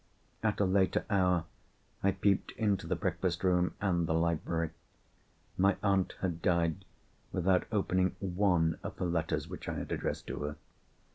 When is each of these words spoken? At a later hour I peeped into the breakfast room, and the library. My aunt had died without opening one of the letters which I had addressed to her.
At 0.41 0.59
a 0.59 0.65
later 0.65 1.05
hour 1.11 1.45
I 2.01 2.09
peeped 2.13 2.53
into 2.53 2.87
the 2.87 2.95
breakfast 2.95 3.43
room, 3.43 3.75
and 3.79 4.07
the 4.07 4.15
library. 4.15 4.71
My 5.59 5.77
aunt 5.83 6.15
had 6.21 6.41
died 6.41 6.85
without 7.31 7.67
opening 7.71 8.15
one 8.19 8.79
of 8.81 8.95
the 8.95 9.05
letters 9.05 9.47
which 9.47 9.69
I 9.69 9.75
had 9.75 9.91
addressed 9.91 10.25
to 10.25 10.39
her. 10.39 10.55